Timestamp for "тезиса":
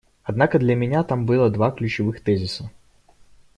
2.21-2.71